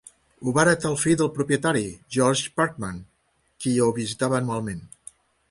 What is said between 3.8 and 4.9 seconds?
ho visitava anualment.